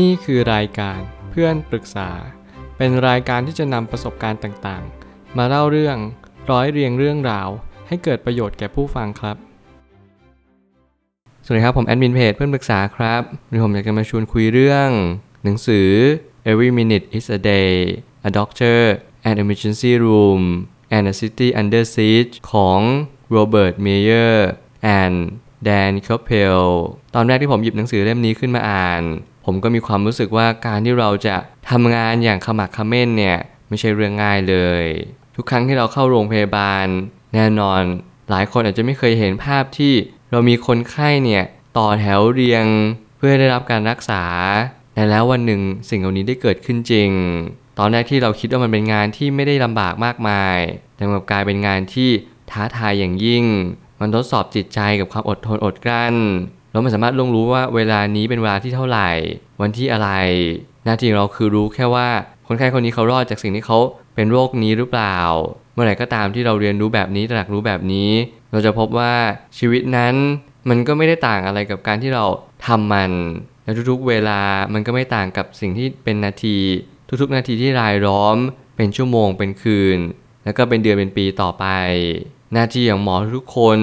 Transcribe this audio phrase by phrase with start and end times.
[0.00, 2.10] นี่คือรายการเพื่อนปรึกษา
[2.76, 5.96] เป็นรายการที่จะนำประสบการณ์ต่างๆ มาเล่าเรื่อง
[6.50, 7.48] ร้อยเรียงเรื่องราว
[7.88, 9.36] ให้เกิดประโยชน์แก่ผู้ฟังครับ
[11.44, 14.88] สวัสดีครับ ผมแอดมินเพจเพื่อนปรึกษาครับวันนี้ผมอยากจะมาชวนคุยเรื่อง
[15.44, 15.88] หนังสือ
[16.50, 17.74] Every Minute is a Day
[18.28, 18.78] A Doctor
[19.28, 20.42] an Emergency Room
[20.94, 22.80] and a City Under Siege ของ
[23.34, 24.36] Robert Meyer
[25.00, 25.16] and
[25.68, 26.62] Dan c o p p e l
[27.14, 29.02] ตอนแรกที่ผมหยิบหนังสือเล่มนี้ขึ้นมาอ่าน
[29.44, 31.36] ผมก็มีความรู้สึกว่าการที่เราจะ
[31.70, 33.38] ทำงานอย่างขมักเขม้นเนี่ย
[33.68, 34.84] ไม่ใช่เรื่องง่ายเลย
[35.36, 36.86] ทุกครั้งที่เราเข้าโรงพยาบาล
[37.34, 37.82] แน่นอน
[38.30, 39.94] หลายคนอาจจะไม่เคยเห็นภาพที่
[40.30, 41.44] เรามีคนไข้เนี่ย
[41.78, 42.64] ต่อแถวเรียง
[43.16, 44.24] เพื่อได้รับการรักษา
[44.94, 47.10] แต่แล้ววันหนึ่งสิ่งเหล่านี้ได้เกิดขึ้นจริง
[47.78, 50.58] ตอนแรกที่เราคิดว่ามันเป็นงานที่ไม่ได้ลำบากมากมาย
[50.96, 52.10] แต่กลับกลายเป็นงานที่
[52.50, 53.44] ท้าทายอย่างยิ่ง
[54.00, 56.16] มันทดสอบจิตใจกับความอดทนอดกลั้น
[56.72, 59.10] เราไม่สามารถลงรู้ว่าเวลานี้เป็นเวลาที่เท่าไหร่
[59.60, 60.10] วันที่อะไร
[60.84, 62.08] หน้าที่ของเราคือรู้แค่ว่า
[62.46, 63.78] คนไข้คนนี้เขารอดจากสิ่งที่เขา
[64.14, 65.18] เป็นโรคนี้หรือเปล่า
[65.74, 68.10] เมื่อไหร่ก็ตามที่เราเรียนรู้แบบนี้ตระหนักรู้แบบนี้
[68.52, 69.12] เราจะพบว่า
[69.58, 70.14] ชีวิตนั้น
[70.68, 72.24] มันก็ไม่ได้ต่างอะไรกับการที่เรา
[72.66, 73.12] ทำมัน
[73.64, 74.40] และทุกๆเวลา
[74.72, 76.58] มันก็ไม่ต่างกับสิ่งที่เป็นนาที
[77.20, 78.36] ทุกๆ นาทีที่รายล้อม
[78.76, 79.98] เป็นชั่วโมงเป็นคืน
[80.44, 81.64] แล้วก็เป็นเดือนเป็นปีต่อไป
[82.52, 83.78] หน้าที่ของหมอทุกคน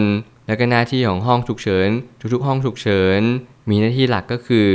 [0.49, 1.89] แล้วก็หน้าที่ของห้องฉุกเฉิน
[2.33, 3.21] ทุกๆ ห้องฉุกเฉิน
[3.69, 4.67] มีหน้าที่หลักก็คือ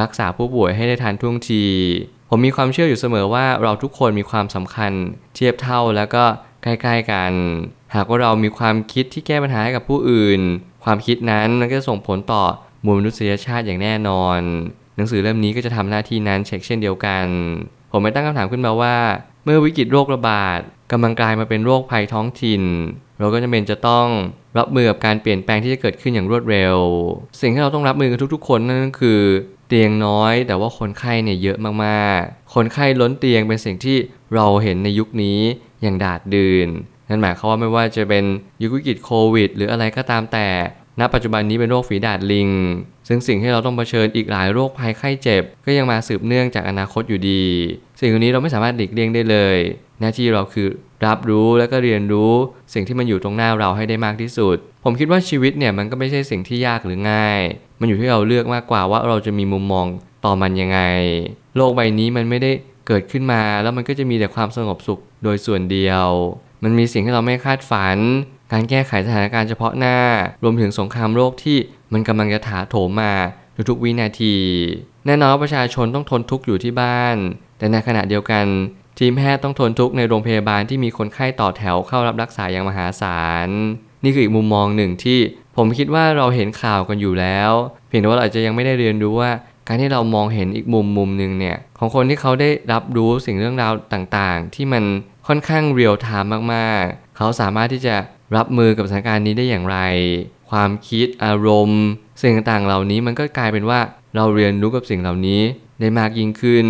[0.00, 1.64] รักษาผู้ป่วยให้ได้ทันท่วงที
[2.28, 4.92] ผมมีความเชื่ออยู่เสมอว่าเราทุกคนมีความสำคัญ
[5.34, 6.24] เทียบเท่าแล้วก็
[6.62, 7.32] ใกล้ๆกัน
[7.94, 10.40] หากว่าเรามีความคิดที่แก้ปัญหาให้กับผู้อื่น
[10.84, 12.44] ความคิดนั้นมันก็จะส่งผลต่อ
[12.84, 14.38] มวลมนุษยชาติอย่างแน่นอน
[14.96, 17.26] หนังสือเล่มนี้ก็จะทำหน้าที่นั้นเช็คเช่นเดียวกัน
[17.92, 18.96] ผมไม่ตั้งคำถามขึ้นมาว่า
[19.44, 20.60] เมื่อวิกฤตโรคระบาด
[20.92, 22.62] กำลังกลายมาเป็นโรคภัยท้องถิ่น
[23.18, 24.06] เราก็จำเป็นจะต้อง
[24.58, 26.76] รับมือกับการเปลี่ยนแปลงที่จะเกิดขึ้นอย่างรวดเร็ว
[27.40, 29.20] สิ่งที่เราต้องรับมือกันทุกๆ คนนั่นก็คือ
[29.68, 33.96] เตียงน้อย แต่ว่าคนไข้เนี่ยเยอะมากๆ คนไข้ล้นเตียงเป็นสิ่งที่
[34.34, 35.40] เราเห็นในยุคนี้
[35.82, 36.68] อย่างดาดดืน
[37.08, 38.24] นั่นหมายความว่าไม่ว่าจะเป็น
[38.62, 40.48] ยุควิกฤตโควิด หรืออะไรก็ตามแต่
[41.00, 42.50] ณ ปัจจุบันนี้เป็นโรคฝีดาดลิง
[43.08, 47.44] ซึ่งสิ่งที่เราต้องเผชิญอีกหลายโรคภัยไข้เจ็บ ก็ยังมาสืบเนื่องจากอนาคตอยู่ดี
[48.00, 49.58] สิ่งเหล่านี้เราไม่สามารถหลีกเลี่ยงได้เลย
[50.00, 50.68] หน้าที่เราคือ
[51.06, 52.32] รับรู้และก็เรียนรู้
[52.74, 57.40] สิ่งที่มันอยู่ตรงหน้าเราให้ได้มากที่สุด ผมคิดว่าชีวิตเนี่ยมันก็ไม่ใช่สิ่งที่ยากหรือง่าย
[57.80, 59.86] มันอยู่ที่เราเลือกมากกว่าว่าเราจะมีมุมมอง
[60.24, 60.80] ต่อมันยังไง
[61.56, 62.52] โลกใบนี้มันไม่ได้
[62.86, 66.06] เกิดขึ้นมาแล้วมันก็จะมีแต่ความสงบสุขโดยส่วนเดียว
[66.62, 67.98] มันมีสิ่งที่เราไม่คาดฝัน
[68.52, 69.98] การแก้ไขสถานการณ์เฉพาะหน้า
[70.42, 71.58] รวมถึงสงครามโรคที่
[71.92, 73.12] มันกำลังจะถาโถมมา
[73.70, 74.36] ทุกๆวินาที
[75.06, 77.16] แน่นอนประชาชนต้องทนทุกข์อยู่ที่บ้าน
[77.58, 78.44] แต่ในขณะเดียวกัน
[78.98, 83.48] ทีมแพทย์ต้องทนทุกข์ในโรงพยาบาลที่มีคนไข้ต่อแถวเข้ารับรักษาอย่างมหาศาล
[84.04, 85.18] นี่คืออีกมุมมองหนึ่งที่
[85.56, 87.50] ผมคิดว่าเราเห็นข่าวกันอยู่แล้ว
[87.88, 89.30] เพียงแต่ว่าเราอาจจะยังไม่ได้เรียนรู้ว่า
[89.68, 94.84] การที่เรามองเห็นอีกมุมมุมหนึ่งเนี่ยของคนที่เขาได้รับรู้สิ่งเรื่องราวต่างๆ ที่มัน
[95.28, 97.96] ค่อนข้างเรียลไทม์มากๆ เขาสามารถที่จะ
[98.36, 99.78] รับมือกับสถานการณ์นี้ได้อย่างไร
[100.50, 101.82] ความคิดอารมณ์
[102.20, 103.80] สิ่งต่างๆเหล่านี้มันก็กลายเป็นว่า
[104.16, 105.40] เราเรียนรู้กับสิ่งเหล่านี้
[105.80, 106.66] ได้มากยิ่งขึ้น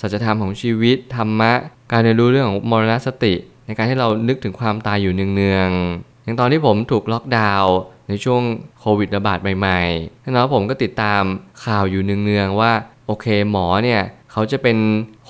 [0.00, 1.52] สัจธรรมของชีวิตธรรมะ
[1.92, 3.34] การเรียนรู้เรื่องของมรณสติ
[3.66, 7.74] ในการที่เรานึกถึงความตายอยู่เนืองๆอย่างตอนที่ผมถูกล็อกดาวน์
[8.08, 8.42] ในช่วง
[8.80, 11.22] โควิดระบาดใหม่ๆแล้วผมก็ติดตาม
[11.64, 12.72] ข่าวอยู่เนืองๆว่า
[13.06, 14.02] โอเคหมอเนี่ย
[14.32, 14.78] เขาจะเป็น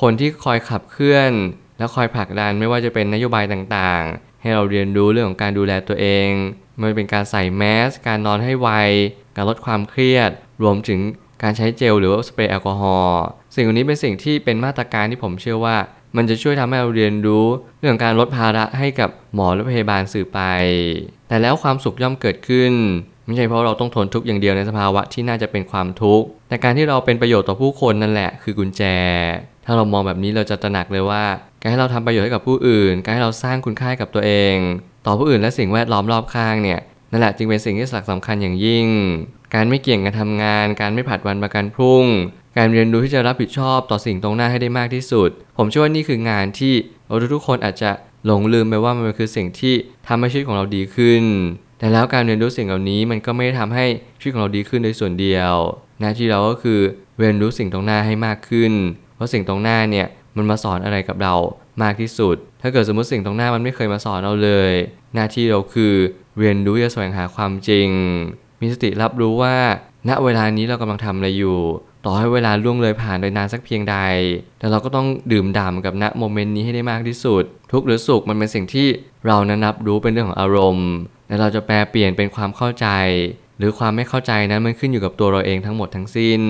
[0.01, 1.33] คนที่คอยขับเคลื่อน
[1.79, 6.29] และคอยผลักดันไม่ว่าจะเป็นนโยบายต่างๆ ให้เราเรียนรู้เรื่องของการดูแลตัวเอง
[6.77, 8.71] ไม่ว่าเป็นการใส่แมส การนอนให้ไว
[9.37, 10.31] การลดความเครียด
[10.63, 11.01] รวมถึง
[11.45, 13.23] การใช้เจลหรือว่าสเปรย์แอลกอฮอล์
[13.55, 15.77] สิ่งนี้เป็นสิ่งที่เป็นมาตรการที่ผมเชื่อว่า
[16.17, 17.47] มันจะช่วยทำให้เราเรียนรู้
[17.81, 20.41] เรื่องการลดภาระให้กับหมอและพยาบาลสื่อไป
[21.29, 22.73] แต่แล้วความสุขย่อมเกิดขึ้น
[23.27, 28.83] ไม่ใช่เพราะเราต้องทนทุกข์อย่างเดียวในสภาวะที่น่าจะเป็นความทุกข์แต่การที่เราเป็นประโยชน์ต่อผู้คนนั่นแหละคือกุญแจ
[29.65, 31.25] ถ้าเรามองแบบนี้เราจะตระหนักเลยว่า
[31.61, 34.57] การให้เราทำประโยชน์ให้กับผู้อื่น การให้เราสร้างคุณค่าให้กับตัวเอง
[35.07, 36.81] ต่อผู้อื่นและสิ่งแวดล้อมรอบข้างเนี่ย
[37.15, 38.87] นั่นแหละจึงเป็นสิ่งที่สำคัญอย่างยิ่ง
[39.55, 42.05] การไม่เกี่ยงกันทำงาน การไม่ผัดวันประกันพรุ่ง
[42.57, 46.75] การเรียนรู้ที่จะรับผิดชอบต่อสิ่งตรงหน้าให้ได้มากที่สุด ผมเชื่อว่านี่คืองานที่
[47.07, 47.91] เราทุกคนอาจจะ
[48.27, 49.75] หลงลืมไปว่ามันคือสิ่งที่
[50.09, 51.23] ทำให้ชีวิตของเราดีขึ้น
[51.79, 53.85] แต่แล้วการเรียนรู้สิ่งเหล่านี้มันก็ไม่ได้ทำให้
[54.21, 55.55] ชีวิตของเราดีขึ้นโดยส่วนเดียว
[56.01, 56.81] หน้าที่เราก็คือ
[57.19, 58.73] เรียนรู้สิ่งตรงหน้าให้มากขึ้น
[59.17, 60.07] เพราะสิ่งตรงหน้าเนี่ย
[60.37, 61.35] มันมาสอนอะไรกับเรา
[61.83, 64.73] มากที่สุด ถ้าเกิดสมมติสิ่งตรงหน้ามันไม่เคยมาสอนเราเลย
[65.15, 65.95] หน้าที่เราคือ
[66.39, 67.89] เรียนรู้จะแสวงหาความจริง
[68.61, 69.57] มีสติรับรู้ว่า
[70.09, 71.59] ณเวลานี้เรากำลังทำอะไรอยู่
[72.05, 73.97] ต่อให้เวลาล่วงเลยผ่านไปนานสักเพียงใด
[74.59, 78.87] แต่เราก็ต้องดื่มด่ำกับณโมเมนต์นี้ให้ได้มากที่สุด ทุกหรือสุขมันเป็นสิ่งที่
[79.27, 80.91] เรานั้นรับรู้เป็นเรื่องของอารมณ์
[81.29, 82.87] และเราจะแปลเปลี่ยนเป็นความเข้าใจ
[83.59, 86.43] หรือความไม่เข้าใจนั้นมันขึ้นอยู่กับตัวเราเองทั้งหมดทั้งสิ้น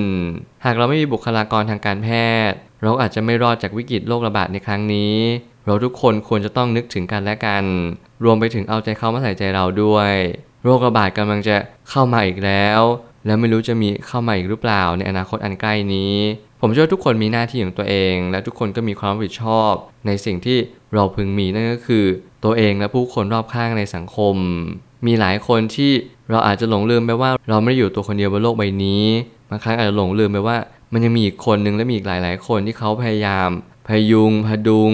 [0.64, 2.08] หากเราไม่มีบุคลากรทางการแพ
[2.50, 5.16] ทย์ เราอาจจะไม่รอดจากวิกฤตโรคระบาดในครั้งนี้
[5.66, 7.64] เราทุกคนควรจะต้องนึกถึงกันและกัน
[8.24, 10.12] รวมไปถึงเอาใจเขามาใส่ใจเราด้วย
[10.64, 11.56] โรคระบาดกำลังจะ
[11.90, 12.80] เข้ามาอีกแล้ว
[13.26, 16.14] แล้วไม่รู้จะมีเข้ามาอีกหรือเปล่าในอนาคตอันใกล้นี้
[16.60, 19.72] ผมเชื่อทุกคนมีหน้าที่ของตัวเอง และทุกคนก็มีความรับผิดชอบ
[20.06, 20.58] ในสิ่งที่
[20.94, 22.04] เราพึงมีนั่นก็คือ
[22.44, 24.36] ตัวเองและผู้คนรอบข้างในสังคม
[25.06, 25.92] มีหลายคนที่
[26.30, 29.04] เราอาจจะหลงลืมไปว่าเราไม่ได้อยู่ตัวคนเดียวบนโลกใบนี้
[29.50, 30.56] บางครั้งอาจจะหลงลืมไปว่า
[30.92, 33.48] มันยังมีอีกคนนึงและมีอีกหลาย ๆ คนที่เขาพยายาม
[33.88, 34.92] พยุง พดุง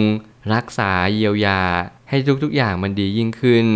[0.55, 1.61] รักษาเยียวยา
[2.09, 3.67] ให้ทุก ๆ อย่างมันดียิ่งขึ้น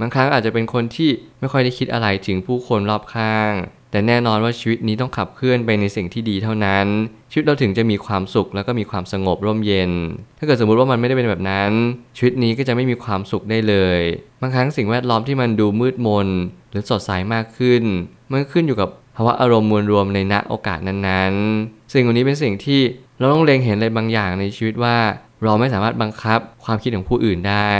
[0.00, 1.10] บางครั้งอาจจะเป็นคนที่
[1.40, 3.52] ไม่ค่อยได้คิดอะไรถึงผู้คนรอบข้าง
[3.90, 6.86] แต่แน่นอนว่าชีวิตนี้ต้องขับเคลื่อนไปในสิ่งที่ดีเท่านั้น
[7.30, 9.90] ชีวิตเราถึงจะมีความสุขแล้วก็มีความสงบร่มเย็น
[10.38, 11.72] ถ้าเกิดสมมุติว่ามันไม่ได้เป็นแบบนั้น
[12.16, 14.00] ชีวิตนี้ก็จะไม่มีความสุขได้เลย
[14.40, 16.28] บางครั้งสิ่งแวดล้อมที่มันดูมืดมน
[16.70, 17.82] หรือสดใสมากขึ้น
[18.30, 22.80] มันขึ้นอยู่กับภาวะอารมณ์มวลรวมในณโอกาสนั้นๆ สิ่งเหล่านี้เป็นสิ่งที่
[23.18, 24.96] เราต้องเล็งเห็นอะไรบางอย่างในชีวิตว่า
[25.42, 27.70] เราไม่สามารถบังคับความคิดของผู้อื่นได้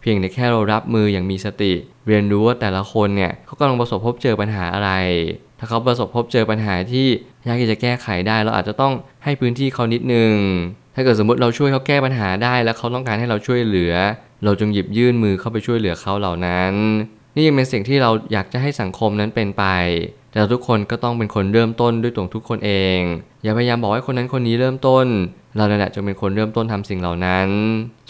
[0.00, 1.72] เพียงแต่แค่เรารับมืออย่างมีสติ
[2.06, 4.90] เรียนรู้ว่าแต่ละคนเนี่ยเขากำลังประสบพบเจอปัญหาอะไร
[5.58, 7.06] ถ้าเขาประสบพบเจอปัญหาที่
[7.46, 8.92] ยากที่จะแก้ไขได้ เราอาจจะต้อง
[9.24, 10.32] ให้พื้นที่เขานิดนึง
[10.94, 13.94] ถ้าเกิดสมมติเราช่วยเขาแก้ปัญหาได้ แล้วเขาต้องการให้เราช่วยเหลือ
[14.44, 16.72] เราจงหยิบยื่นมือเข้าไปช่วยเหลือเขาเหล่านั้น
[17.38, 19.64] นี่ยังเป็นสิ่งที่เราอยากจะให้สังคมนั้นเป็นไป
[20.32, 22.98] แต่ทุกคนก็ต้องเป็นคนเริ่มต้นด้วยตัวทุกคนเอง
[23.42, 25.06] อย่าพยายามบอกให้คนนั้นคนนี้เริ่มต้น
[25.56, 27.48] เรานั่นแหละจะเป็นคนเริ่มต้นทำสิ่งเหล่านั้น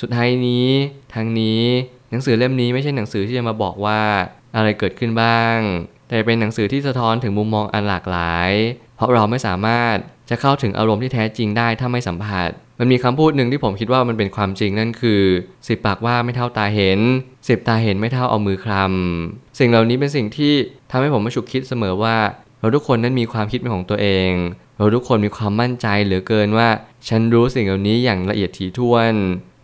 [0.01, 0.69] สุดท้ายนี้
[1.15, 1.63] ทั้งนี้
[2.11, 4.01] หนังสือเล่มนี้ไม่ใช่หนังสือที่จะมาบอกว่า
[4.57, 5.57] อะไรเกิดขึ้นบ้าง
[6.09, 8.51] แต่เป็นหนังสือที่สะท้อนถึงมุมมองอันหลากหลาย
[8.97, 9.97] เพราะเราไม่สามารถ
[10.31, 15.23] จะเข้าถึงอารมณ์ที่แท้จริงได้ถ้าไม่สัมผัส มันมีคำพูดหนึ่งที่ผมคิดว่ามันเป็นความจริงนั่นคือ
[15.69, 17.01] สิบปากว่าไม่เท่าตาเห็น
[17.49, 20.53] สิบตาเห็นไม่เท่าเอามือคลำสิ่งเหล่านี้เป็นสิ่งที่
[20.91, 22.17] ทำให้ผมมาฉุกคิดเสมอว่า
[22.61, 24.31] เราทุกคนนั้นมีความคิดเป็นของตัวเอง
[24.77, 26.69] เราทุกคนมีความมั่นใจเหลือเกินว่า
[27.09, 29.15] ฉันรู้สิ่งเหล่านี้อย่างละเอียดถี่ถ้วน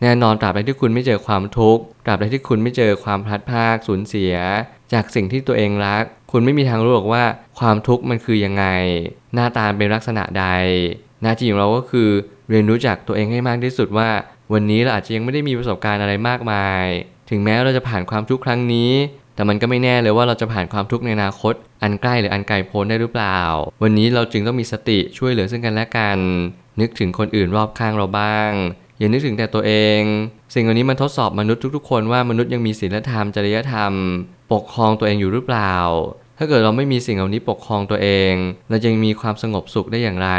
[0.02, 4.34] แน่นอนตราบใดที่คุณไม่เจอความทุกข์ตราบใดที่คุณไม่เจอความพลัดพรากสูญเสีย
[4.93, 7.25] จากสิ่งที่ตัวเองรัก คุณไม่มีทางรู้หรอกว่า
[7.58, 8.64] ความทุกข์มันคือยังไง
[9.34, 10.46] หน้าตาเป็นลักษณะใด
[11.22, 12.08] หน้าที่ของเราก็คือ
[12.50, 14.11] เรียนรู้จักตัวเองให้มากที่สุดว่า
[14.52, 16.85] วันนี้เราอาจจะยังไม่ได้มีประสบการณ์อะไรมากมาย
[17.31, 18.93] ถึงแม้เราจะผ่านความทุกข์ครั้งนี้
[19.35, 23.41] แต่มันก็ไม่แน่เลยว่าเราจะผ่านความทุกข์ในอนาคต อันใกล้หรืออันไกลโพ้นได้หรือเปล่า
[23.82, 26.19] วันนี้เราจึงต้องมีสติช่วยเหลือซึ่งกันและกัน
[26.81, 28.50] นึกถึงคนอื่นรอบข้างเราบ้าง
[28.99, 30.00] อย่านึกถึงแต่ตัวเอง
[30.55, 33.93] สิ่งเหล่านี้มันทดสอบมนุษย์ทุกๆ คนว่ามนุษย์ยังมีศีลธรรมจริยธรรม
[34.52, 35.75] ปกครองตัวเองอยู่หรือเปล่า
[36.38, 38.32] ถ้าเกิดเราไม่มีสิ่งเหล่านี้ปกครองตัวเอง
[38.70, 40.31] เราจะมีความสงบสุขได้อย่างไร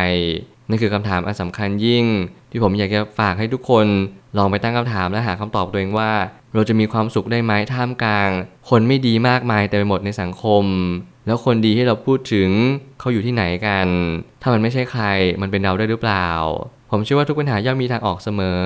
[0.70, 2.06] นั่นคือคำถามอันสำคัญยิ่ง
[2.52, 3.88] ที่ผมอยากจะฝากให้ทุกคน
[4.38, 6.12] ลองไปตั้งคำถามและหาคำตอบตัวเองว่า
[6.54, 8.30] เราจะมีความสุขได้ไหมท่ามกลาง
[8.70, 10.64] คนไม่ดีมากมายเต็มไปหมดในสังคม
[11.26, 12.50] แล้วคนดีที่เราพูดถึง
[13.00, 13.88] เขาอยู่ที่ไหนกัน
[14.42, 15.04] ถ้ามันไม่ใช่ใคร
[15.42, 16.28] มันเป็นเราได้หรือเปล่า
[16.92, 18.62] ผมเชื่อว่าทุกปัญหาย่อมมีทางออกเสมอ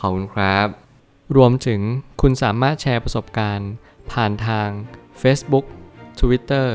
[0.00, 0.66] ขอบคุณครับ
[1.36, 1.80] รวมถึง
[2.20, 3.70] คุณสามารถแชร์ประสบการณ์
[4.12, 4.68] ผ่านทาง
[5.22, 5.64] Facebook
[6.20, 6.68] Twitter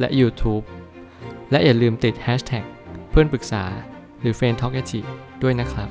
[0.00, 0.64] และ YouTube
[1.50, 2.64] และอย่าลืมติด Hashtag
[3.10, 3.64] เพื่อนปรึกษา
[4.26, 4.80] รือ f r ร e n d t a l k a
[5.42, 5.88] ด้วยนะครับ